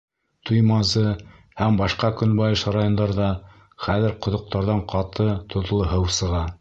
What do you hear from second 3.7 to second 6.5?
хәҙер ҡоҙоҡтарҙан ҡаты, тоҙло һыу сыға.